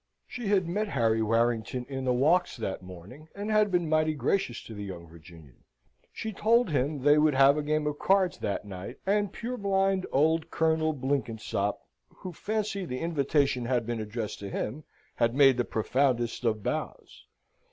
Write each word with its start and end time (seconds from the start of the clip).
She 0.25 0.47
had 0.47 0.67
met 0.67 0.87
Harry 0.87 1.21
Warrington 1.21 1.85
in 1.87 2.05
the 2.05 2.11
walks 2.11 2.57
that 2.57 2.81
morning, 2.81 3.29
and 3.35 3.51
had 3.51 3.69
been 3.69 3.87
mighty 3.87 4.15
gracious 4.15 4.63
to 4.63 4.73
the 4.73 4.83
young 4.85 5.05
Virginian. 5.05 5.63
She 6.11 6.29
had 6.29 6.37
told 6.39 6.69
him 6.71 7.03
they 7.03 7.19
would 7.19 7.35
have 7.35 7.55
a 7.55 7.61
game 7.61 7.85
at 7.85 7.99
cards 7.99 8.39
that 8.39 8.65
night; 8.65 8.97
and 9.05 9.31
purblind 9.31 10.07
old 10.11 10.49
Colonel 10.49 10.93
Blinkinsop, 10.93 11.77
who 12.09 12.33
fancied 12.33 12.89
the 12.89 12.97
invitation 12.97 13.65
had 13.65 13.85
been 13.85 14.01
addressed 14.01 14.39
to 14.39 14.49
him, 14.49 14.85
had 15.17 15.35
made 15.35 15.57
the 15.57 15.65
profoundest 15.65 16.45
of 16.45 16.63
bows. 16.63 17.25